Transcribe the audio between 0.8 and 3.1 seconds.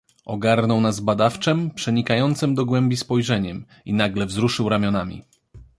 nas badawczem, przenikającem do głębi